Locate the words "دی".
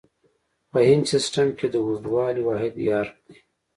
3.25-3.37